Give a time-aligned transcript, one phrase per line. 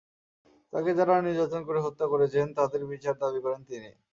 [0.73, 3.89] তাঁকে যাঁরা নির্যাতন করে হত্যা করেছেন, তাঁদের বিচার দাবি করেন তিনি।